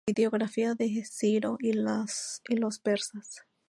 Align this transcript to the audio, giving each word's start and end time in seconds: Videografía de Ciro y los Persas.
Videografía 0.07 0.73
de 0.73 1.05
Ciro 1.05 1.57
y 1.59 1.73
los 1.73 2.39
Persas. 2.81 3.45